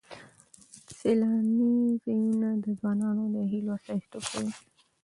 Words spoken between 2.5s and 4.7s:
د ځوانانو د هیلو استازیتوب کوي.